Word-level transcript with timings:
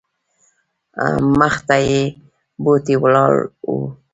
مخته 1.39 1.77
یې 1.89 2.03
بوټې 2.63 2.95
ولاړ 3.03 3.33
وو. 3.67 3.77